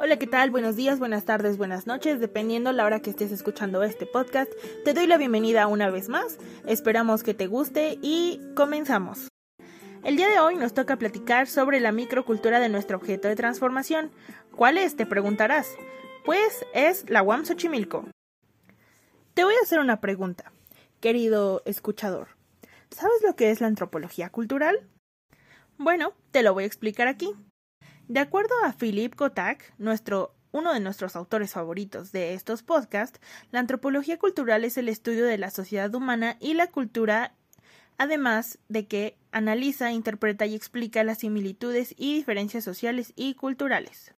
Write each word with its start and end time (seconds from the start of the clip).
Hola, 0.00 0.16
¿qué 0.16 0.28
tal? 0.28 0.52
Buenos 0.52 0.76
días, 0.76 1.00
buenas 1.00 1.24
tardes, 1.24 1.58
buenas 1.58 1.88
noches, 1.88 2.20
dependiendo 2.20 2.70
la 2.70 2.84
hora 2.84 3.00
que 3.00 3.10
estés 3.10 3.32
escuchando 3.32 3.82
este 3.82 4.06
podcast. 4.06 4.48
Te 4.84 4.94
doy 4.94 5.08
la 5.08 5.16
bienvenida 5.16 5.66
una 5.66 5.90
vez 5.90 6.08
más. 6.08 6.38
Esperamos 6.68 7.24
que 7.24 7.34
te 7.34 7.48
guste 7.48 7.98
y 8.00 8.40
comenzamos. 8.54 9.26
El 10.04 10.14
día 10.14 10.28
de 10.28 10.38
hoy 10.38 10.54
nos 10.54 10.72
toca 10.72 10.98
platicar 10.98 11.48
sobre 11.48 11.80
la 11.80 11.90
microcultura 11.90 12.60
de 12.60 12.68
nuestro 12.68 12.96
objeto 12.96 13.26
de 13.26 13.34
transformación. 13.34 14.12
¿Cuál 14.54 14.78
es? 14.78 14.94
Te 14.94 15.04
preguntarás. 15.04 15.66
Pues 16.24 16.64
es 16.72 17.10
la 17.10 17.24
UAM 17.24 17.44
Xochimilco. 17.44 18.04
Te 19.34 19.42
voy 19.42 19.54
a 19.54 19.64
hacer 19.64 19.80
una 19.80 20.00
pregunta, 20.00 20.52
querido 21.00 21.60
escuchador. 21.64 22.28
¿Sabes 22.90 23.20
lo 23.26 23.34
que 23.34 23.50
es 23.50 23.60
la 23.60 23.66
antropología 23.66 24.30
cultural? 24.30 24.78
Bueno, 25.76 26.12
te 26.30 26.44
lo 26.44 26.54
voy 26.54 26.62
a 26.62 26.68
explicar 26.68 27.08
aquí. 27.08 27.34
De 28.08 28.20
acuerdo 28.20 28.54
a 28.64 28.72
Philippe 28.72 29.16
Kotak, 29.16 29.74
nuestro, 29.76 30.34
uno 30.50 30.72
de 30.72 30.80
nuestros 30.80 31.14
autores 31.14 31.52
favoritos 31.52 32.10
de 32.10 32.32
estos 32.32 32.62
podcasts, 32.62 33.20
la 33.50 33.60
antropología 33.60 34.18
cultural 34.18 34.64
es 34.64 34.78
el 34.78 34.88
estudio 34.88 35.26
de 35.26 35.36
la 35.36 35.50
sociedad 35.50 35.94
humana 35.94 36.38
y 36.40 36.54
la 36.54 36.68
cultura, 36.68 37.34
además 37.98 38.58
de 38.70 38.86
que 38.86 39.18
analiza, 39.30 39.92
interpreta 39.92 40.46
y 40.46 40.54
explica 40.54 41.04
las 41.04 41.18
similitudes 41.18 41.94
y 41.98 42.14
diferencias 42.14 42.64
sociales 42.64 43.12
y 43.14 43.34
culturales. 43.34 44.14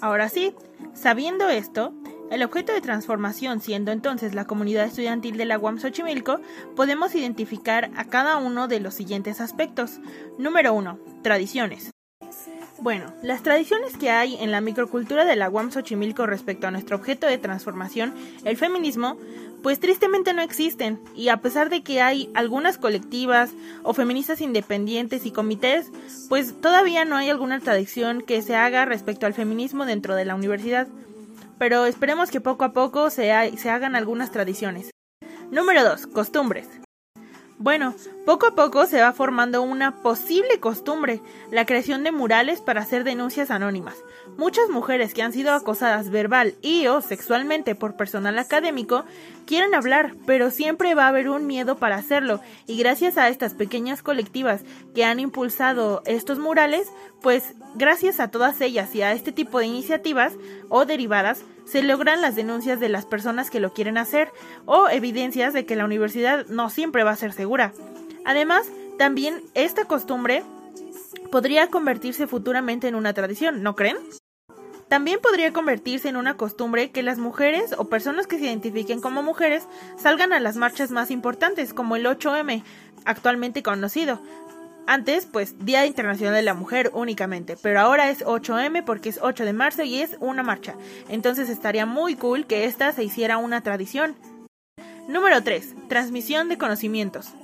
Ahora 0.00 0.28
sí, 0.28 0.56
sabiendo 0.92 1.48
esto, 1.48 1.94
el 2.32 2.42
objeto 2.42 2.72
de 2.72 2.80
transformación 2.80 3.60
siendo 3.60 3.92
entonces 3.92 4.34
la 4.34 4.46
comunidad 4.46 4.86
estudiantil 4.86 5.36
de 5.36 5.44
la 5.44 5.56
UAM 5.56 5.78
Xochimilco, 5.78 6.40
podemos 6.74 7.14
identificar 7.14 7.92
a 7.96 8.06
cada 8.06 8.38
uno 8.38 8.66
de 8.66 8.80
los 8.80 8.94
siguientes 8.94 9.40
aspectos. 9.40 10.00
Número 10.36 10.74
1. 10.74 10.98
Tradiciones. 11.22 11.92
Bueno, 12.80 13.12
las 13.22 13.42
tradiciones 13.42 13.96
que 13.96 14.10
hay 14.10 14.36
en 14.36 14.52
la 14.52 14.60
microcultura 14.60 15.24
de 15.24 15.34
la 15.34 15.50
UAM 15.50 15.72
Xochimilco 15.72 16.26
respecto 16.26 16.68
a 16.68 16.70
nuestro 16.70 16.96
objeto 16.96 17.26
de 17.26 17.36
transformación, 17.36 18.14
el 18.44 18.56
feminismo, 18.56 19.18
pues 19.64 19.80
tristemente 19.80 20.32
no 20.32 20.42
existen, 20.42 21.00
y 21.16 21.28
a 21.28 21.38
pesar 21.38 21.70
de 21.70 21.82
que 21.82 22.00
hay 22.00 22.30
algunas 22.34 22.78
colectivas 22.78 23.50
o 23.82 23.94
feministas 23.94 24.40
independientes 24.40 25.26
y 25.26 25.32
comités, 25.32 25.90
pues 26.28 26.60
todavía 26.60 27.04
no 27.04 27.16
hay 27.16 27.30
alguna 27.30 27.58
tradición 27.58 28.22
que 28.22 28.42
se 28.42 28.54
haga 28.54 28.84
respecto 28.84 29.26
al 29.26 29.34
feminismo 29.34 29.84
dentro 29.84 30.14
de 30.14 30.24
la 30.24 30.36
universidad. 30.36 30.86
Pero 31.58 31.84
esperemos 31.84 32.30
que 32.30 32.40
poco 32.40 32.64
a 32.64 32.72
poco 32.72 33.10
se, 33.10 33.32
se 33.56 33.70
hagan 33.70 33.96
algunas 33.96 34.30
tradiciones. 34.30 34.92
Número 35.50 35.82
2. 35.82 36.06
Costumbres. 36.06 36.68
Bueno, 37.60 37.96
poco 38.24 38.46
a 38.46 38.54
poco 38.54 38.86
se 38.86 39.00
va 39.00 39.12
formando 39.12 39.62
una 39.62 40.00
posible 40.00 40.60
costumbre, 40.60 41.20
la 41.50 41.66
creación 41.66 42.04
de 42.04 42.12
murales 42.12 42.60
para 42.60 42.82
hacer 42.82 43.02
denuncias 43.02 43.50
anónimas. 43.50 43.96
Muchas 44.38 44.70
mujeres 44.70 45.14
que 45.14 45.22
han 45.22 45.32
sido 45.32 45.52
acosadas 45.52 46.10
verbal 46.10 46.54
y 46.62 46.86
o 46.86 47.00
sexualmente 47.00 47.74
por 47.74 47.96
personal 47.96 48.38
académico 48.38 49.04
quieren 49.46 49.74
hablar, 49.74 50.14
pero 50.26 50.52
siempre 50.52 50.94
va 50.94 51.06
a 51.06 51.08
haber 51.08 51.28
un 51.28 51.48
miedo 51.48 51.76
para 51.76 51.96
hacerlo, 51.96 52.40
y 52.64 52.78
gracias 52.78 53.18
a 53.18 53.28
estas 53.28 53.54
pequeñas 53.54 54.00
colectivas 54.00 54.62
que 54.94 55.04
han 55.04 55.18
impulsado 55.18 56.02
estos 56.06 56.38
murales, 56.38 56.86
pues 57.20 57.54
gracias 57.74 58.20
a 58.20 58.30
todas 58.30 58.60
ellas 58.60 58.94
y 58.94 59.02
a 59.02 59.10
este 59.10 59.32
tipo 59.32 59.58
de 59.58 59.66
iniciativas 59.66 60.34
o 60.68 60.84
derivadas, 60.84 61.42
se 61.64 61.82
logran 61.82 62.22
las 62.22 62.36
denuncias 62.36 62.78
de 62.78 62.88
las 62.88 63.06
personas 63.06 63.50
que 63.50 63.58
lo 63.58 63.72
quieren 63.72 63.98
hacer 63.98 64.30
o 64.66 64.88
evidencias 64.88 65.52
de 65.52 65.66
que 65.66 65.74
la 65.74 65.84
universidad 65.84 66.46
no 66.46 66.70
siempre 66.70 67.02
va 67.02 67.10
a 67.10 67.16
ser 67.16 67.32
segura. 67.32 67.72
Además, 68.24 68.68
también 68.98 69.42
esta 69.54 69.86
costumbre 69.86 70.44
podría 71.32 71.66
convertirse 71.66 72.28
futuramente 72.28 72.86
en 72.86 72.94
una 72.94 73.12
tradición, 73.14 73.64
¿no 73.64 73.74
creen? 73.74 73.96
También 74.88 75.20
podría 75.20 75.52
convertirse 75.52 76.08
en 76.08 76.16
una 76.16 76.36
costumbre 76.36 76.90
que 76.90 77.02
las 77.02 77.18
mujeres 77.18 77.74
o 77.76 77.88
personas 77.88 78.26
que 78.26 78.38
se 78.38 78.46
identifiquen 78.46 79.00
como 79.00 79.22
mujeres 79.22 79.66
salgan 79.98 80.32
a 80.32 80.40
las 80.40 80.56
marchas 80.56 80.90
más 80.90 81.10
importantes, 81.10 81.74
como 81.74 81.96
el 81.96 82.06
8M, 82.06 82.62
actualmente 83.04 83.62
conocido, 83.62 84.20
antes, 84.86 85.26
pues, 85.26 85.54
Día 85.62 85.84
Internacional 85.84 86.34
de 86.34 86.42
la 86.42 86.54
Mujer 86.54 86.90
únicamente, 86.94 87.58
pero 87.62 87.80
ahora 87.80 88.08
es 88.08 88.24
8M 88.24 88.82
porque 88.86 89.10
es 89.10 89.18
8 89.20 89.44
de 89.44 89.52
marzo 89.52 89.82
y 89.82 90.00
es 90.00 90.16
una 90.18 90.42
marcha. 90.42 90.76
Entonces 91.10 91.50
estaría 91.50 91.84
muy 91.84 92.16
cool 92.16 92.46
que 92.46 92.64
esta 92.64 92.90
se 92.92 93.04
hiciera 93.04 93.36
una 93.36 93.60
tradición. 93.60 94.16
Número 95.06 95.42
3. 95.42 95.74
Transmisión 95.88 96.48
de 96.48 96.56
conocimientos. 96.56 97.34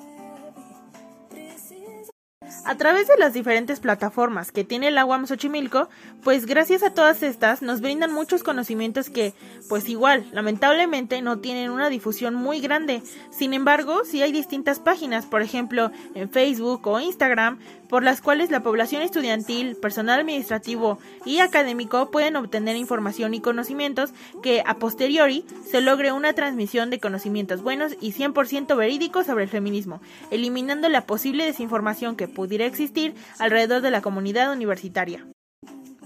A 2.67 2.77
través 2.77 3.07
de 3.09 3.19
las 3.19 3.35
diferentes 3.35 3.79
plataformas 3.79 4.51
que 4.51 4.65
tiene 4.65 4.91
la 4.91 5.05
UAM 5.05 5.27
Xochimilco, 5.27 5.91
pues 6.23 6.47
gracias 6.47 6.83
a 6.83 6.95
todas 6.95 7.23
estas 7.23 7.61
nos 7.61 7.83
brindan 7.83 8.11
muchos 8.11 8.43
conocimientos 8.43 9.11
que, 9.11 9.35
pues 9.69 9.87
igual, 9.91 10.27
lamentablemente 10.33 11.21
no 11.21 11.41
tienen 11.41 11.71
una 11.71 11.91
difusión 11.91 12.35
muy 12.35 12.61
grande. 12.61 13.03
Sin 13.31 13.53
embargo, 13.53 14.03
sí 14.07 14.23
hay 14.23 14.33
distintas 14.33 14.81
páginas, 14.81 15.27
por 15.27 15.43
ejemplo, 15.43 15.91
en 16.15 16.31
Facebook 16.31 16.87
o 16.87 17.01
Instagram, 17.01 17.59
por 17.89 18.03
las 18.03 18.23
cuales 18.23 18.51
la 18.51 18.63
población 18.63 19.03
estudiantil, 19.03 19.77
personal 19.77 20.21
administrativo 20.21 20.99
y 21.27 21.41
académico 21.41 22.11
pueden 22.11 22.35
obtener 22.37 22.77
información 22.77 23.35
y 23.35 23.41
conocimientos 23.41 24.15
que 24.43 24.63
a 24.65 24.79
posteriori 24.79 25.45
se 25.71 25.83
logre 25.83 26.13
una 26.13 26.33
transmisión 26.33 26.89
de 26.89 26.99
conocimientos 26.99 27.63
buenos 27.63 27.95
y 28.01 28.13
100% 28.13 28.75
verídicos 28.75 29.27
sobre 29.27 29.45
el 29.45 29.51
feminismo, 29.51 30.01
eliminando 30.31 30.89
la 30.89 31.07
posible 31.07 31.45
desinformación 31.45 32.17
que 32.17 32.27
pudiera 32.27 32.54
existir 32.63 33.15
alrededor 33.39 33.83
de 33.83 33.91
la 33.91 34.03
comunidad 34.03 34.53
universitaria. 34.53 35.27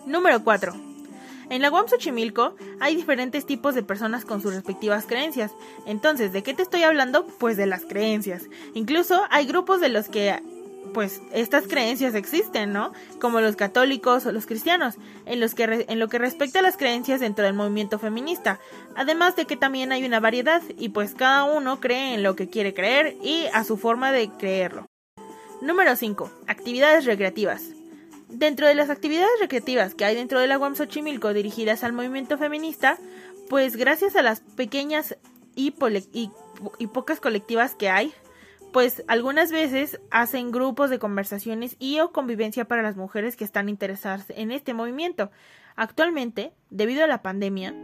Número 0.06 0.42
4. 0.42 0.74
En 1.50 1.62
la 1.62 1.70
UAM 1.70 1.88
Xochimilco 1.88 2.54
hay 2.78 2.94
diferentes 2.94 3.46
tipos 3.46 3.74
de 3.74 3.82
personas 3.82 4.24
con 4.24 4.42
sus 4.42 4.54
respectivas 4.54 5.06
creencias. 5.06 5.52
Entonces, 5.86 6.32
¿de 6.32 6.42
qué 6.42 6.52
te 6.52 6.62
estoy 6.62 6.82
hablando? 6.82 7.26
Pues 7.38 7.56
de 7.56 7.66
las 7.66 7.84
creencias. 7.84 8.44
Incluso 8.74 9.22
hay 9.30 9.46
grupos 9.46 9.80
de 9.80 9.88
los 9.88 10.08
que 10.08 10.42
pues 10.92 11.20
estas 11.32 11.66
creencias 11.66 12.14
existen, 12.14 12.72
¿no? 12.72 12.92
Como 13.20 13.40
los 13.40 13.56
católicos 13.56 14.26
o 14.26 14.32
los 14.32 14.46
cristianos, 14.46 14.96
en, 15.26 15.40
los 15.40 15.54
que 15.54 15.86
en 15.88 15.98
lo 15.98 16.08
que 16.08 16.18
respecta 16.18 16.58
a 16.58 16.62
las 16.62 16.76
creencias 16.76 17.20
dentro 17.20 17.44
del 17.44 17.54
movimiento 17.54 17.98
feminista. 17.98 18.58
Además 18.96 19.36
de 19.36 19.46
que 19.46 19.56
también 19.56 19.92
hay 19.92 20.04
una 20.04 20.20
variedad 20.20 20.62
y 20.76 20.90
pues 20.90 21.14
cada 21.14 21.44
uno 21.44 21.80
cree 21.80 22.14
en 22.14 22.22
lo 22.22 22.36
que 22.36 22.48
quiere 22.48 22.74
creer 22.74 23.16
y 23.22 23.46
a 23.52 23.64
su 23.64 23.76
forma 23.76 24.12
de 24.12 24.30
creerlo. 24.30 24.86
Número 25.60 25.96
5. 25.96 26.30
Actividades 26.46 27.04
recreativas. 27.04 27.72
Dentro 28.28 28.68
de 28.68 28.76
las 28.76 28.90
actividades 28.90 29.40
recreativas 29.40 29.94
que 29.96 30.04
hay 30.04 30.14
dentro 30.14 30.38
de 30.38 30.46
la 30.46 30.56
UAM 30.56 30.76
Xochimilco 30.76 31.32
dirigidas 31.32 31.82
al 31.82 31.92
movimiento 31.92 32.38
feminista, 32.38 32.96
pues 33.48 33.74
gracias 33.74 34.14
a 34.14 34.22
las 34.22 34.40
pequeñas 34.40 35.16
y, 35.56 35.74
y 36.78 36.86
pocas 36.86 37.18
colectivas 37.18 37.74
que 37.74 37.88
hay, 37.88 38.12
pues 38.72 39.02
algunas 39.08 39.50
veces 39.50 39.98
hacen 40.12 40.52
grupos 40.52 40.90
de 40.90 41.00
conversaciones 41.00 41.74
y 41.80 41.98
o 41.98 42.12
convivencia 42.12 42.66
para 42.66 42.82
las 42.82 42.96
mujeres 42.96 43.34
que 43.34 43.44
están 43.44 43.68
interesadas 43.68 44.26
en 44.28 44.52
este 44.52 44.74
movimiento. 44.74 45.32
Actualmente, 45.74 46.52
debido 46.70 47.02
a 47.02 47.08
la 47.08 47.22
pandemia, 47.22 47.74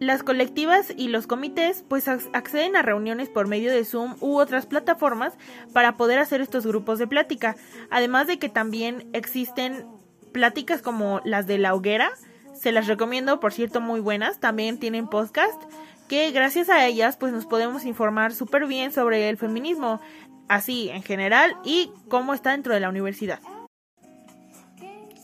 las 0.00 0.22
colectivas 0.22 0.92
y 0.96 1.08
los 1.08 1.26
comités 1.26 1.84
pues 1.86 2.08
acceden 2.08 2.74
a 2.74 2.82
reuniones 2.82 3.28
por 3.28 3.46
medio 3.46 3.70
de 3.70 3.84
Zoom 3.84 4.16
u 4.20 4.38
otras 4.38 4.66
plataformas 4.66 5.34
para 5.72 5.96
poder 5.96 6.18
hacer 6.18 6.40
estos 6.40 6.66
grupos 6.66 6.98
de 6.98 7.06
plática, 7.06 7.54
además 7.90 8.26
de 8.26 8.38
que 8.38 8.48
también 8.48 9.08
existen 9.12 9.86
pláticas 10.32 10.80
como 10.80 11.20
las 11.24 11.46
de 11.46 11.58
la 11.58 11.74
hoguera, 11.74 12.12
se 12.54 12.72
las 12.72 12.86
recomiendo, 12.86 13.40
por 13.40 13.52
cierto, 13.52 13.80
muy 13.80 14.00
buenas, 14.00 14.40
también 14.40 14.78
tienen 14.78 15.06
podcast 15.06 15.62
que 16.08 16.30
gracias 16.30 16.70
a 16.70 16.86
ellas 16.86 17.18
pues 17.18 17.32
nos 17.32 17.44
podemos 17.44 17.84
informar 17.84 18.32
súper 18.32 18.66
bien 18.66 18.92
sobre 18.92 19.28
el 19.28 19.36
feminismo, 19.36 20.00
así 20.48 20.88
en 20.88 21.02
general 21.02 21.56
y 21.62 21.92
cómo 22.08 22.32
está 22.32 22.52
dentro 22.52 22.72
de 22.72 22.80
la 22.80 22.88
universidad. 22.88 23.38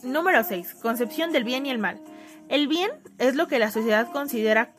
Número 0.03 0.43
6. 0.43 0.75
Concepción 0.75 1.31
del 1.31 1.43
bien 1.43 1.65
y 1.65 1.71
el 1.71 1.79
mal. 1.79 1.99
El 2.49 2.67
bien 2.67 2.91
es 3.17 3.35
lo 3.35 3.47
que 3.47 3.59
la 3.59 3.71
sociedad 3.71 4.11
considera 4.11 4.73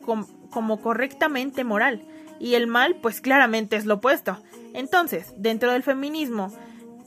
como 0.49 0.81
correctamente 0.81 1.63
moral 1.63 2.01
y 2.39 2.55
el 2.55 2.67
mal 2.67 2.95
pues 3.01 3.21
claramente 3.21 3.75
es 3.75 3.85
lo 3.85 3.95
opuesto. 3.95 4.41
Entonces, 4.73 5.33
dentro 5.37 5.71
del 5.71 5.83
feminismo 5.83 6.51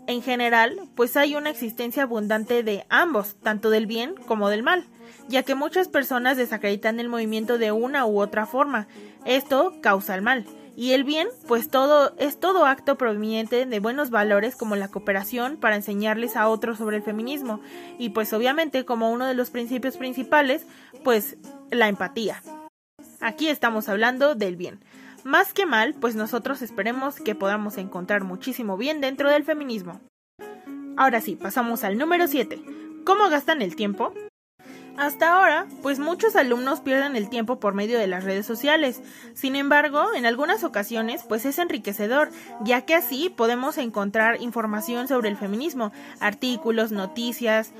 en 0.07 0.23
general, 0.23 0.81
pues 0.95 1.17
hay 1.17 1.37
una 1.37 1.51
existencia 1.51 2.03
abundante 2.03 2.63
de 2.63 2.85
ambos, 2.89 3.37
tanto 3.41 3.71
del 3.71 3.87
bien 3.87 4.15
como 4.27 4.49
del 4.49 4.63
mal 4.63 4.87
ya 5.29 5.43
que 5.43 5.55
muchas 5.55 5.89
personas 5.89 6.37
desacreditan 6.37 7.01
el 7.01 7.09
movimiento 7.09 7.59
de 7.59 7.73
una 7.73 8.07
u 8.07 8.21
otra 8.21 8.47
forma. 8.47 8.87
Esto 9.25 9.75
causa 9.81 10.15
el 10.15 10.23
mal. 10.23 10.47
Y 10.75 10.93
el 10.93 11.05
bien, 11.05 11.29
pues 11.49 11.69
todo 11.69 12.15
es 12.19 12.41
todo 12.41 12.65
acto 12.65 12.97
proveniente 12.97 13.67
de 13.67 13.81
buenos 13.81 14.11
valores 14.11 14.57
como 14.57 14.75
la 14.75 14.89
cooperación 14.89 15.59
para 15.59 15.77
enseñarles 15.77 16.37
a 16.37 16.49
otros 16.49 16.79
sobre 16.79 16.97
el 16.97 17.03
feminismo 17.03 17.61
y 17.99 18.11
pues 18.11 18.33
obviamente 18.33 18.85
como 18.85 19.11
uno 19.11 19.27
de 19.27 19.35
los 19.35 19.51
principios 19.51 19.99
principales, 19.99 20.67
pues 21.05 21.37
la 21.71 21.89
empatía. 21.89 22.43
Aquí 23.21 23.49
estamos 23.49 23.89
hablando 23.89 24.35
del 24.35 24.57
bien. 24.57 24.81
Más 25.25 25.53
que 25.53 25.67
mal, 25.67 25.95
pues 25.95 26.17
nosotros 26.17 26.63
esperemos 26.63 27.17
que 27.17 27.35
podamos 27.35 27.79
encontrar 27.79 28.25
muchísimo 28.25 28.77
bien 28.77 29.01
dentro 29.01 29.31
del 29.31 29.45
feminismo. 29.45 30.01
Ahora 30.97 31.21
sí, 31.21 31.37
pasamos 31.37 31.85
al 31.85 31.99
número 31.99 32.27
7. 32.27 32.61
¿Cómo 33.05 33.29
gastan 33.29 33.63
el 33.63 33.77
tiempo? 33.77 34.13
Hasta 34.97 35.33
ahora, 35.33 35.67
pues 35.83 35.99
muchos 35.99 36.37
alumnos 36.37 36.81
pierden 36.81 37.17
el 37.17 37.31
tiempo 37.31 37.59
por 37.59 37.73
medio 37.75 37.99
de 37.99 38.07
las 38.07 38.25
redes 38.25 38.45
sociales. 38.45 39.01
Sin 39.35 39.57
embargo, 39.57 40.13
en 40.15 40.27
algunas 40.27 40.65
ocasiones, 40.65 41.23
pues 41.29 41.47
es 41.47 41.59
enriquecedor, 41.59 42.31
ya 42.63 42.83
que 42.83 42.95
así 42.95 43.31
podemos 43.31 43.79
encontrar 43.79 44.43
información 44.43 45.09
sobre 45.09 45.31
el 45.31 45.37
feminismo, 45.37 45.93
artículos, 46.21 46.93
noticias, 46.93 47.73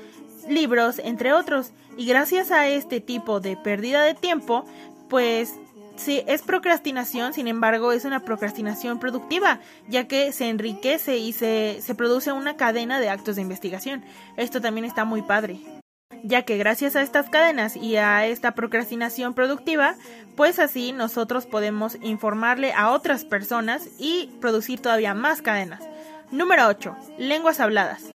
libros, 0.49 0.99
entre 0.99 1.33
otros. 1.33 1.71
Y 1.97 2.07
gracias 2.07 2.51
a 2.51 2.67
este 2.67 2.99
tipo 2.99 3.39
de 3.39 3.57
pérdida 3.57 4.03
de 4.03 4.15
tiempo, 4.15 4.65
pues 5.09 5.53
Sí, 5.95 6.23
es 6.25 6.41
procrastinación, 6.41 7.33
sin 7.33 7.47
embargo, 7.47 7.91
es 7.91 8.03
una 8.03 8.21
procrastinación 8.21 8.99
productiva, 8.99 9.59
ya 9.87 10.07
que 10.07 10.31
se 10.31 10.49
enriquece 10.49 11.17
y 11.17 11.33
se, 11.33 11.77
se 11.83 11.93
produce 11.93 12.31
una 12.31 12.57
cadena 12.57 12.99
de 12.99 13.09
actos 13.09 13.35
de 13.35 13.43
investigación. 13.43 14.03
Esto 14.35 14.59
también 14.59 14.85
está 14.85 15.05
muy 15.05 15.21
padre 15.21 15.61
ya 16.23 16.43
que 16.43 16.57
gracias 16.57 16.95
a 16.95 17.01
estas 17.01 17.29
cadenas 17.29 17.75
y 17.75 17.97
a 17.97 18.25
esta 18.25 18.53
procrastinación 18.55 19.33
productiva, 19.33 19.95
pues 20.35 20.57
así 20.57 20.93
nosotros 20.93 21.45
podemos 21.45 21.97
informarle 22.01 22.73
a 22.73 22.91
otras 22.91 23.25
personas 23.25 23.87
y 23.99 24.31
producir 24.39 24.79
todavía 24.79 25.13
más 25.13 25.41
cadenas. 25.41 25.83
Número 26.31 26.67
8. 26.67 26.95
Lenguas 27.19 27.59
habladas. 27.59 28.11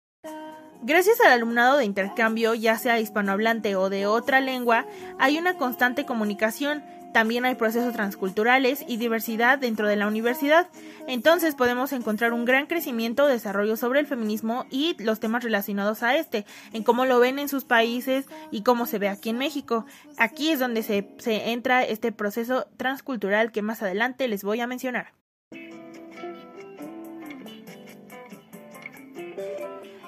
Gracias 0.83 1.19
al 1.23 1.33
alumnado 1.33 1.79
de 1.79 1.87
intercambio, 1.87 2.55
ya 2.55 2.77
sea 2.77 3.01
hispanohablante 3.01 3.75
o 3.75 3.89
de 3.89 4.07
otra 4.07 4.41
lengua, 4.41 4.85
hay 5.19 5.39
una 5.39 5.55
constante 5.55 6.05
comunicación 6.05 6.85
también 7.15 7.45
hay 7.45 7.55
procesos 7.55 7.93
transculturales 7.93 8.85
y 8.89 8.97
diversidad 8.97 9.57
dentro 9.57 9.87
de 9.87 9.95
la 9.95 10.09
universidad. 10.09 10.67
Entonces 11.07 11.55
podemos 11.55 11.93
encontrar 11.93 12.33
un 12.33 12.45
gran 12.45 12.67
crecimiento 12.67 13.29
desarrollo 13.29 13.77
sobre 13.77 14.01
el 14.01 14.09
feminismo 14.09 14.67
y 14.69 15.01
los 15.01 15.21
temas 15.21 15.45
relacionados 15.45 16.03
a 16.03 16.17
este, 16.17 16.45
en 16.73 16.83
cómo 16.83 17.05
lo 17.05 17.21
ven 17.21 17.39
en 17.39 17.49
sus 17.49 17.65
países 17.65 18.27
y 18.51 18.65
cómo 18.65 18.87
se 18.87 18.99
ve 18.99 19.09
aquí 19.09 19.31
en 19.31 19.39
México. 19.39 19.87
Aquí 20.19 20.51
es 20.51 20.59
donde 20.59 20.83
se, 20.83 21.09
se 21.19 21.53
entra 21.53 21.85
este 21.85 22.11
proceso 22.11 22.67
transcultural 22.77 23.53
que 23.53 23.63
más 23.63 23.81
adelante 23.81 24.27
les 24.27 24.43
voy 24.43 24.61
a 24.61 24.67
mencionar. 24.67 25.13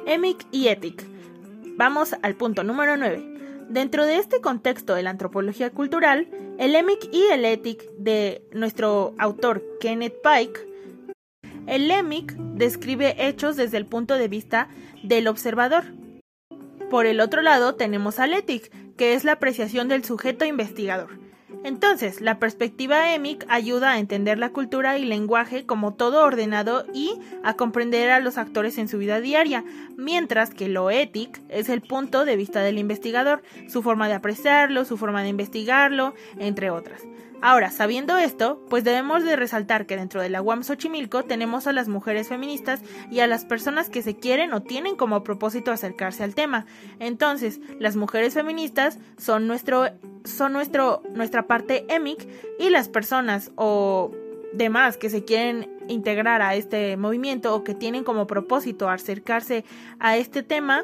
EMIC 0.06 0.44
y 0.50 0.66
ETIC. 0.66 1.06
Vamos 1.76 2.16
al 2.20 2.34
punto 2.34 2.64
número 2.64 2.96
9. 2.96 3.35
Dentro 3.68 4.06
de 4.06 4.18
este 4.18 4.40
contexto 4.40 4.94
de 4.94 5.02
la 5.02 5.10
antropología 5.10 5.70
cultural, 5.70 6.28
el 6.58 6.74
EMIC 6.74 7.12
y 7.12 7.22
el 7.32 7.44
ETIC 7.44 7.90
de 7.98 8.42
nuestro 8.52 9.14
autor 9.18 9.62
Kenneth 9.80 10.14
Pike, 10.22 10.60
el 11.66 11.90
EMIC 11.90 12.32
describe 12.54 13.26
hechos 13.26 13.56
desde 13.56 13.76
el 13.76 13.86
punto 13.86 14.14
de 14.14 14.28
vista 14.28 14.68
del 15.02 15.26
observador. 15.26 15.84
Por 16.90 17.06
el 17.06 17.20
otro 17.20 17.42
lado 17.42 17.74
tenemos 17.74 18.20
al 18.20 18.34
ETIC, 18.34 18.70
que 18.96 19.14
es 19.14 19.24
la 19.24 19.32
apreciación 19.32 19.88
del 19.88 20.04
sujeto 20.04 20.44
investigador. 20.44 21.25
Entonces, 21.66 22.20
la 22.20 22.38
perspectiva 22.38 23.12
EMIC 23.12 23.44
ayuda 23.48 23.90
a 23.90 23.98
entender 23.98 24.38
la 24.38 24.50
cultura 24.50 24.98
y 24.98 25.04
lenguaje 25.04 25.66
como 25.66 25.94
todo 25.94 26.24
ordenado 26.24 26.86
y 26.94 27.18
a 27.42 27.54
comprender 27.54 28.08
a 28.10 28.20
los 28.20 28.38
actores 28.38 28.78
en 28.78 28.86
su 28.86 28.98
vida 28.98 29.20
diaria, 29.20 29.64
mientras 29.96 30.50
que 30.50 30.68
lo 30.68 30.92
ETIC 30.92 31.42
es 31.48 31.68
el 31.68 31.80
punto 31.80 32.24
de 32.24 32.36
vista 32.36 32.60
del 32.60 32.78
investigador, 32.78 33.42
su 33.66 33.82
forma 33.82 34.06
de 34.06 34.14
apreciarlo, 34.14 34.84
su 34.84 34.96
forma 34.96 35.24
de 35.24 35.30
investigarlo, 35.30 36.14
entre 36.38 36.70
otras. 36.70 37.02
Ahora, 37.42 37.70
sabiendo 37.70 38.16
esto, 38.16 38.60
pues 38.68 38.82
debemos 38.82 39.22
de 39.22 39.36
resaltar 39.36 39.86
que 39.86 39.96
dentro 39.96 40.20
de 40.22 40.30
la 40.30 40.42
UAM 40.42 40.62
Xochimilco 40.62 41.24
tenemos 41.24 41.66
a 41.66 41.72
las 41.72 41.88
mujeres 41.88 42.28
feministas 42.28 42.80
y 43.10 43.20
a 43.20 43.26
las 43.26 43.44
personas 43.44 43.90
que 43.90 44.02
se 44.02 44.16
quieren 44.16 44.52
o 44.52 44.62
tienen 44.62 44.96
como 44.96 45.22
propósito 45.22 45.70
acercarse 45.70 46.24
al 46.24 46.34
tema. 46.34 46.66
Entonces, 46.98 47.60
las 47.78 47.96
mujeres 47.96 48.34
feministas 48.34 48.98
son 49.18 49.46
nuestro 49.46 49.86
son 50.24 50.52
nuestro 50.52 51.02
nuestra 51.14 51.46
parte 51.46 51.86
EMIC 51.88 52.26
y 52.58 52.70
las 52.70 52.88
personas 52.88 53.52
o 53.54 54.10
demás 54.52 54.96
que 54.96 55.10
se 55.10 55.24
quieren 55.24 55.70
integrar 55.88 56.42
a 56.42 56.54
este 56.54 56.96
movimiento 56.96 57.54
o 57.54 57.62
que 57.62 57.74
tienen 57.74 58.02
como 58.02 58.26
propósito 58.26 58.88
acercarse 58.88 59.64
a 59.98 60.16
este 60.16 60.42
tema 60.42 60.82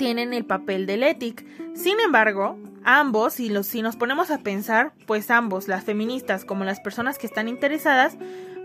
tienen 0.00 0.32
el 0.32 0.46
papel 0.46 0.86
del 0.86 1.02
ETIC. 1.02 1.44
Sin 1.74 2.00
embargo, 2.00 2.56
ambos, 2.84 3.34
si, 3.34 3.50
los, 3.50 3.66
si 3.66 3.82
nos 3.82 3.96
ponemos 3.96 4.30
a 4.30 4.38
pensar, 4.38 4.94
pues 5.06 5.30
ambos, 5.30 5.68
las 5.68 5.84
feministas 5.84 6.46
como 6.46 6.64
las 6.64 6.80
personas 6.80 7.18
que 7.18 7.26
están 7.26 7.48
interesadas, 7.48 8.16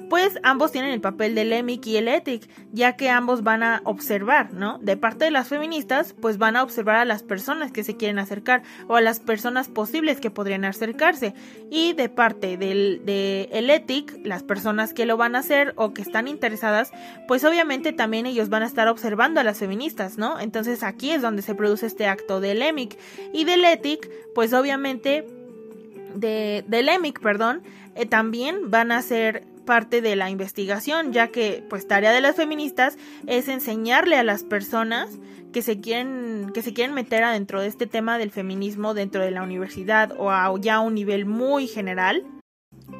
pues 0.09 0.39
ambos 0.43 0.71
tienen 0.71 0.91
el 0.91 1.01
papel 1.01 1.35
del 1.35 1.51
EMIC 1.51 1.87
y 1.87 1.97
el 1.97 2.07
ETIC, 2.07 2.49
ya 2.71 2.95
que 2.95 3.09
ambos 3.09 3.43
van 3.43 3.63
a 3.63 3.81
observar, 3.83 4.53
¿no? 4.53 4.77
De 4.79 4.97
parte 4.97 5.25
de 5.25 5.31
las 5.31 5.47
feministas, 5.47 6.13
pues 6.21 6.37
van 6.37 6.55
a 6.55 6.63
observar 6.63 6.97
a 6.97 7.05
las 7.05 7.23
personas 7.23 7.71
que 7.71 7.83
se 7.83 7.97
quieren 7.97 8.19
acercar 8.19 8.63
o 8.87 8.95
a 8.95 9.01
las 9.01 9.19
personas 9.19 9.67
posibles 9.67 10.19
que 10.19 10.31
podrían 10.31 10.65
acercarse. 10.65 11.33
Y 11.69 11.93
de 11.93 12.09
parte 12.09 12.57
del 12.57 13.01
de 13.05 13.49
el 13.51 13.69
ETIC, 13.69 14.25
las 14.25 14.43
personas 14.43 14.93
que 14.93 15.05
lo 15.05 15.17
van 15.17 15.35
a 15.35 15.39
hacer 15.39 15.73
o 15.75 15.93
que 15.93 16.01
están 16.01 16.27
interesadas, 16.27 16.91
pues 17.27 17.43
obviamente 17.43 17.93
también 17.93 18.25
ellos 18.25 18.49
van 18.49 18.63
a 18.63 18.67
estar 18.67 18.87
observando 18.87 19.39
a 19.39 19.43
las 19.43 19.59
feministas, 19.59 20.17
¿no? 20.17 20.39
Entonces 20.39 20.83
aquí 20.83 21.11
es 21.11 21.21
donde 21.21 21.41
se 21.41 21.55
produce 21.55 21.85
este 21.85 22.07
acto 22.07 22.39
del 22.39 22.61
EMIC. 22.61 22.97
Y 23.33 23.45
del 23.45 23.65
ETIC, 23.65 24.09
pues 24.33 24.53
obviamente, 24.53 25.27
de, 26.13 26.63
del 26.67 26.89
EMIC, 26.89 27.19
perdón, 27.19 27.63
eh, 27.95 28.05
también 28.05 28.71
van 28.71 28.91
a 28.91 29.01
ser 29.01 29.54
parte 29.65 30.01
de 30.01 30.15
la 30.15 30.29
investigación, 30.29 31.11
ya 31.11 31.27
que 31.27 31.63
pues 31.69 31.87
tarea 31.87 32.11
de 32.11 32.21
las 32.21 32.35
feministas 32.35 32.97
es 33.27 33.47
enseñarle 33.47 34.15
a 34.15 34.23
las 34.23 34.43
personas 34.43 35.09
que 35.51 35.61
se 35.61 35.79
quieren 35.79 36.51
que 36.53 36.61
se 36.61 36.73
quieren 36.73 36.93
meter 36.93 37.23
adentro 37.23 37.61
de 37.61 37.67
este 37.67 37.87
tema 37.87 38.17
del 38.17 38.31
feminismo 38.31 38.93
dentro 38.93 39.23
de 39.23 39.31
la 39.31 39.41
universidad 39.41 40.13
o 40.17 40.29
a 40.29 40.53
ya 40.59 40.75
a 40.75 40.79
un 40.81 40.93
nivel 40.95 41.25
muy 41.25 41.67
general 41.67 42.25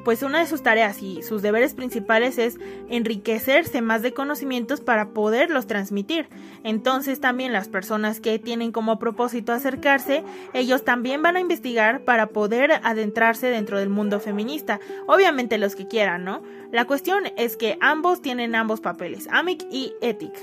pues 0.06 0.22
una 0.24 0.40
de 0.40 0.46
sus 0.46 0.62
tareas 0.64 1.02
y 1.02 1.24
sus 1.24 1.42
deberes 1.42 1.74
principales 1.74 2.38
es 2.38 2.58
enriquecerse 2.90 3.82
más 3.82 4.04
de 4.04 4.14
conocimientos 4.14 4.80
para 4.80 5.10
poderlos 5.10 5.66
transmitir. 5.66 6.30
Entonces 6.64 7.20
también 7.20 7.52
las 7.52 7.68
personas 7.68 8.22
que 8.22 8.38
tienen 8.40 8.72
como 8.72 9.00
propósito 9.00 9.52
acercarse, 9.52 10.24
ellos 10.54 10.86
también 10.86 11.24
van 11.24 11.36
a 11.36 11.40
investigar 11.40 12.06
para 12.06 12.28
poder 12.28 12.80
adentrarse 12.84 13.48
dentro 13.48 13.80
del 13.80 13.90
mundo 13.90 14.20
feminista. 14.20 14.80
Obviamente 15.08 15.58
los 15.58 15.76
que 15.76 15.88
quieran, 15.88 16.24
¿no? 16.24 16.44
La 16.72 16.86
cuestión 16.86 17.24
es 17.36 17.58
que 17.58 17.78
ambos 17.82 18.22
tienen 18.22 18.54
ambos 18.54 18.82
papeles, 18.82 19.28
AMIC 19.32 19.66
y 19.72 19.94
ETIC. 20.02 20.34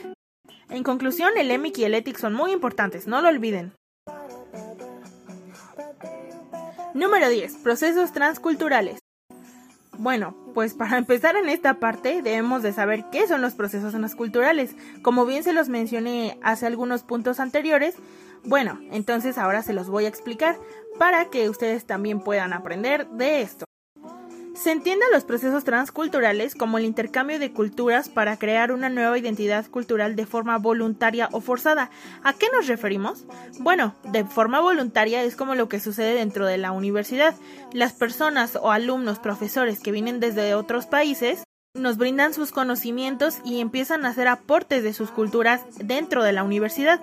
En 0.70 0.82
conclusión, 0.82 1.30
el 1.36 1.50
EMIC 1.50 1.78
y 1.78 1.84
el 1.84 1.94
ETIC 1.94 2.18
son 2.18 2.34
muy 2.34 2.50
importantes, 2.50 3.06
no 3.06 3.22
lo 3.22 3.28
olviden. 3.28 3.72
Número 6.94 7.28
10. 7.28 7.56
Procesos 7.58 8.12
transculturales. 8.12 9.01
Bueno, 10.02 10.34
pues 10.52 10.74
para 10.74 10.98
empezar 10.98 11.36
en 11.36 11.48
esta 11.48 11.74
parte 11.74 12.22
debemos 12.22 12.64
de 12.64 12.72
saber 12.72 13.04
qué 13.12 13.28
son 13.28 13.40
los 13.40 13.54
procesos 13.54 13.92
transculturales. 13.92 14.74
Como 15.00 15.24
bien 15.26 15.44
se 15.44 15.52
los 15.52 15.68
mencioné 15.68 16.40
hace 16.42 16.66
algunos 16.66 17.04
puntos 17.04 17.38
anteriores, 17.38 17.94
bueno, 18.42 18.80
entonces 18.90 19.38
ahora 19.38 19.62
se 19.62 19.72
los 19.72 19.88
voy 19.88 20.06
a 20.06 20.08
explicar 20.08 20.58
para 20.98 21.26
que 21.26 21.48
ustedes 21.48 21.86
también 21.86 22.18
puedan 22.18 22.52
aprender 22.52 23.06
de 23.10 23.42
esto. 23.42 23.64
Se 24.54 24.70
entienden 24.70 25.08
los 25.12 25.24
procesos 25.24 25.64
transculturales 25.64 26.54
como 26.54 26.76
el 26.76 26.84
intercambio 26.84 27.38
de 27.38 27.52
culturas 27.52 28.08
para 28.10 28.36
crear 28.36 28.70
una 28.70 28.90
nueva 28.90 29.18
identidad 29.18 29.66
cultural 29.66 30.14
de 30.14 30.26
forma 30.26 30.58
voluntaria 30.58 31.28
o 31.32 31.40
forzada. 31.40 31.90
¿A 32.22 32.34
qué 32.34 32.48
nos 32.52 32.66
referimos? 32.66 33.24
Bueno, 33.58 33.94
de 34.12 34.24
forma 34.24 34.60
voluntaria 34.60 35.22
es 35.22 35.36
como 35.36 35.54
lo 35.54 35.68
que 35.68 35.80
sucede 35.80 36.14
dentro 36.14 36.46
de 36.46 36.58
la 36.58 36.72
universidad. 36.72 37.34
Las 37.72 37.94
personas 37.94 38.56
o 38.60 38.70
alumnos, 38.70 39.18
profesores 39.18 39.80
que 39.80 39.90
vienen 39.90 40.20
desde 40.20 40.54
otros 40.54 40.86
países 40.86 41.44
nos 41.74 41.96
brindan 41.96 42.34
sus 42.34 42.52
conocimientos 42.52 43.38
y 43.46 43.60
empiezan 43.60 44.04
a 44.04 44.10
hacer 44.10 44.28
aportes 44.28 44.82
de 44.82 44.92
sus 44.92 45.10
culturas 45.10 45.62
dentro 45.78 46.22
de 46.22 46.34
la 46.34 46.44
universidad 46.44 47.00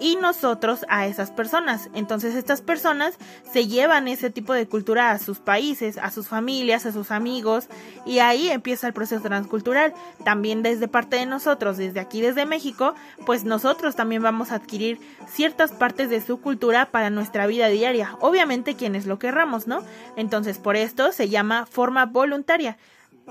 y 0.00 0.16
nosotros 0.16 0.86
a 0.88 1.06
esas 1.06 1.30
personas. 1.30 1.90
Entonces 1.92 2.34
estas 2.34 2.62
personas 2.62 3.18
se 3.52 3.66
llevan 3.66 4.08
ese 4.08 4.30
tipo 4.30 4.54
de 4.54 4.66
cultura 4.66 5.10
a 5.10 5.18
sus 5.18 5.38
países, 5.38 5.98
a 5.98 6.10
sus 6.10 6.28
familias, 6.28 6.86
a 6.86 6.92
sus 6.92 7.10
amigos 7.10 7.68
y 8.06 8.20
ahí 8.20 8.48
empieza 8.48 8.86
el 8.86 8.94
proceso 8.94 9.22
transcultural. 9.22 9.92
También 10.24 10.62
desde 10.62 10.88
parte 10.88 11.16
de 11.16 11.26
nosotros, 11.26 11.76
desde 11.76 12.00
aquí, 12.00 12.22
desde 12.22 12.46
México, 12.46 12.94
pues 13.26 13.44
nosotros 13.44 13.96
también 13.96 14.22
vamos 14.22 14.50
a 14.50 14.56
adquirir 14.56 14.98
ciertas 15.28 15.72
partes 15.72 16.08
de 16.08 16.22
su 16.22 16.40
cultura 16.40 16.86
para 16.86 17.10
nuestra 17.10 17.46
vida 17.46 17.68
diaria. 17.68 18.16
Obviamente 18.20 18.76
quienes 18.76 19.04
lo 19.04 19.18
querramos, 19.18 19.66
¿no? 19.66 19.82
Entonces 20.16 20.58
por 20.58 20.74
esto 20.74 21.12
se 21.12 21.28
llama 21.28 21.66
forma 21.66 22.06
voluntaria. 22.06 22.78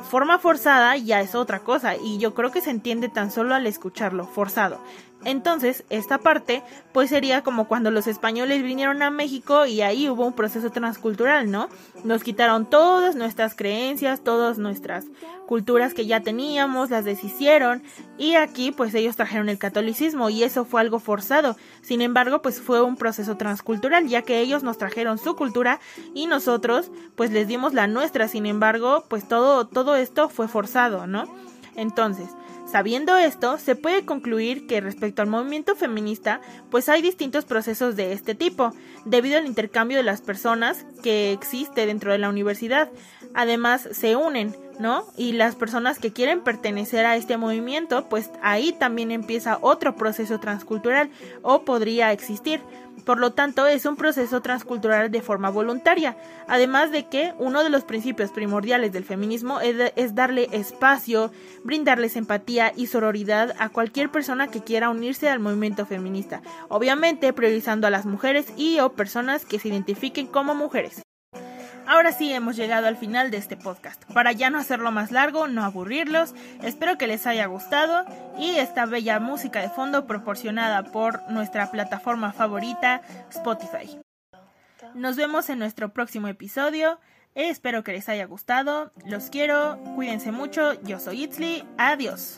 Forma 0.01 0.39
forzada 0.39 0.97
ya 0.97 1.21
es 1.21 1.35
otra 1.35 1.59
cosa 1.59 1.95
y 1.95 2.17
yo 2.17 2.33
creo 2.33 2.51
que 2.51 2.61
se 2.61 2.69
entiende 2.69 3.07
tan 3.07 3.31
solo 3.31 3.55
al 3.55 3.65
escucharlo, 3.65 4.27
forzado. 4.27 4.81
Entonces, 5.25 5.83
esta 5.89 6.19
parte, 6.19 6.63
pues 6.93 7.09
sería 7.09 7.41
como 7.41 7.67
cuando 7.67 7.89
los 7.89 8.07
españoles 8.07 8.63
vinieron 8.63 9.01
a 9.01 9.09
México 9.09 9.65
y 9.65 9.81
ahí 9.81 10.07
hubo 10.07 10.25
un 10.25 10.33
proceso 10.33 10.69
transcultural, 10.69 11.49
¿no? 11.49 11.67
Nos 12.03 12.23
quitaron 12.23 12.69
todas 12.69 13.15
nuestras 13.15 13.55
creencias, 13.55 14.23
todas 14.23 14.59
nuestras 14.59 15.05
culturas 15.47 15.93
que 15.93 16.05
ya 16.05 16.21
teníamos, 16.21 16.89
las 16.89 17.05
deshicieron 17.05 17.83
y 18.17 18.35
aquí 18.35 18.71
pues 18.71 18.93
ellos 18.93 19.15
trajeron 19.15 19.49
el 19.49 19.57
catolicismo 19.57 20.29
y 20.29 20.43
eso 20.43 20.63
fue 20.65 20.81
algo 20.81 20.99
forzado. 20.99 21.55
Sin 21.81 22.01
embargo, 22.01 22.41
pues 22.41 22.61
fue 22.61 22.81
un 22.81 22.95
proceso 22.95 23.35
transcultural, 23.37 24.07
ya 24.07 24.21
que 24.21 24.39
ellos 24.41 24.63
nos 24.63 24.77
trajeron 24.77 25.17
su 25.17 25.35
cultura 25.35 25.79
y 26.13 26.27
nosotros 26.27 26.91
pues 27.15 27.31
les 27.31 27.47
dimos 27.47 27.73
la 27.73 27.87
nuestra. 27.87 28.27
Sin 28.27 28.45
embargo, 28.45 29.05
pues 29.07 29.27
todo 29.27 29.65
todo 29.65 29.95
esto 29.95 30.29
fue 30.29 30.47
forzado, 30.47 31.07
¿no? 31.07 31.25
Entonces, 31.75 32.29
Sabiendo 32.65 33.15
esto, 33.15 33.59
se 33.59 33.75
puede 33.75 34.05
concluir 34.05 34.65
que 34.65 34.81
respecto 34.81 35.21
al 35.21 35.27
movimiento 35.27 35.75
feminista, 35.75 36.41
pues 36.71 36.89
hay 36.89 37.03
distintos 37.03 37.45
procesos 37.45 37.95
de 37.95 38.11
este 38.11 38.33
tipo, 38.33 38.73
debido 39.05 39.37
al 39.37 39.45
intercambio 39.45 39.97
de 39.97 40.03
las 40.03 40.21
personas 40.21 40.83
que 41.03 41.31
existe 41.31 41.85
dentro 41.85 42.11
de 42.11 42.17
la 42.17 42.27
universidad. 42.27 42.89
Además, 43.35 43.87
se 43.91 44.15
unen, 44.15 44.55
¿no? 44.79 45.05
Y 45.17 45.33
las 45.33 45.55
personas 45.55 45.99
que 45.99 46.13
quieren 46.13 46.41
pertenecer 46.41 47.05
a 47.05 47.15
este 47.15 47.37
movimiento, 47.37 48.05
pues 48.09 48.29
ahí 48.41 48.73
también 48.73 49.11
empieza 49.11 49.59
otro 49.61 49.95
proceso 49.95 50.39
transcultural 50.39 51.09
o 51.41 51.63
podría 51.63 52.11
existir. 52.11 52.61
Por 53.05 53.19
lo 53.19 53.33
tanto, 53.33 53.67
es 53.67 53.85
un 53.85 53.97
proceso 53.97 54.41
transcultural 54.41 55.11
de 55.11 55.21
forma 55.21 55.49
voluntaria. 55.51 56.17
Además 56.47 56.91
de 56.91 57.05
que 57.07 57.33
uno 57.37 57.63
de 57.63 57.69
los 57.69 57.83
principios 57.83 58.31
primordiales 58.31 58.91
del 58.91 59.03
feminismo 59.03 59.59
es, 59.59 60.15
darle 60.15 60.49
espacio, 60.51 61.31
brindarles 61.63 62.15
empatía 62.15 62.73
y 62.75 62.87
sororidad 62.87 63.53
a 63.59 63.69
cualquier 63.69 64.09
persona 64.09 64.47
que 64.47 64.63
quiera 64.63 64.89
unirse 64.89 65.29
al 65.29 65.39
movimiento 65.39 65.85
feminista. 65.85 66.41
Obviamente 66.67 67.31
priorizando 67.31 67.85
a 67.85 67.91
las 67.91 68.07
mujeres 68.07 68.47
y 68.57 68.79
o 68.79 68.93
personas 68.93 69.45
que 69.45 69.59
se 69.59 69.67
identifiquen 69.67 70.25
como 70.25 70.55
mujeres. 70.55 71.04
Ahora 71.87 72.11
sí 72.11 72.33
hemos 72.33 72.55
llegado 72.55 72.87
al 72.87 72.97
final 72.97 73.29
de 73.31 73.37
este 73.37 73.57
podcast. 73.57 74.03
Para 74.13 74.31
ya 74.31 74.49
no 74.49 74.57
hacerlo 74.57 74.91
más 74.91 75.11
largo, 75.11 75.47
no 75.47 75.63
aburrirlos, 75.63 76.33
espero 76.63 76.97
que 76.97 77.07
les 77.07 77.27
haya 77.27 77.45
gustado 77.45 78.05
y 78.39 78.55
esta 78.55 78.85
bella 78.85 79.19
música 79.19 79.61
de 79.61 79.69
fondo 79.69 80.07
proporcionada 80.07 80.83
por 80.91 81.29
nuestra 81.29 81.69
plataforma 81.69 82.33
favorita, 82.33 83.01
Spotify. 83.29 83.99
Nos 84.95 85.15
vemos 85.15 85.49
en 85.49 85.59
nuestro 85.59 85.89
próximo 85.89 86.27
episodio. 86.27 86.99
Espero 87.35 87.83
que 87.83 87.91
les 87.91 88.07
haya 88.07 88.25
gustado. 88.25 88.91
Los 89.05 89.29
quiero. 89.29 89.77
Cuídense 89.95 90.31
mucho. 90.31 90.81
Yo 90.83 90.99
soy 90.99 91.23
Itzli. 91.23 91.65
Adiós. 91.77 92.33